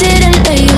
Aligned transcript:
didn't 0.00 0.48
leave 0.48 0.69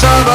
sorry 0.00 0.29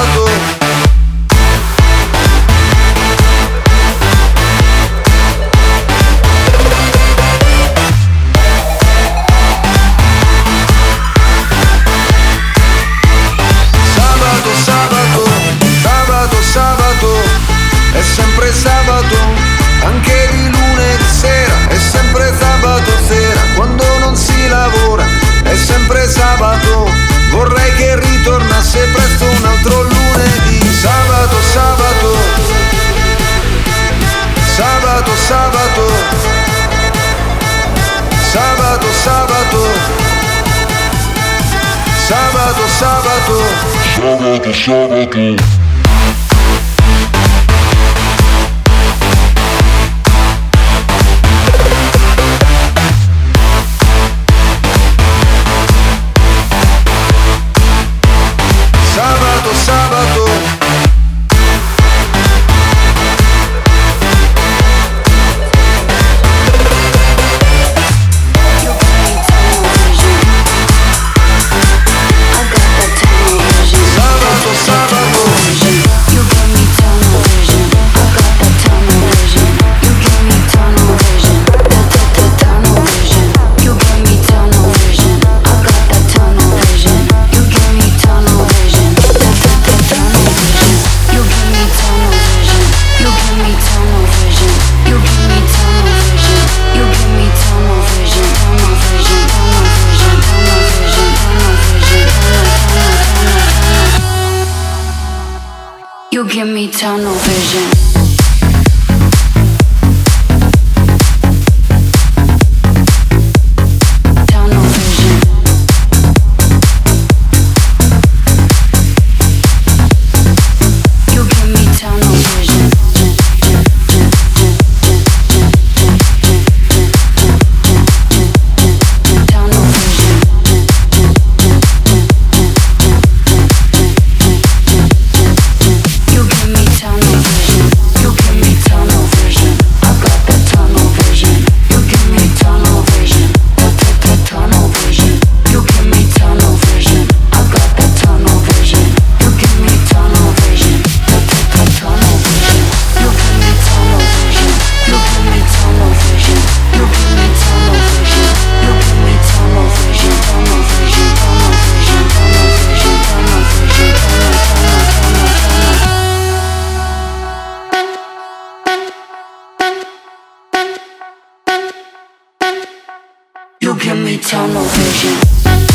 tunnel 174.17 174.63
vision. 174.63 175.74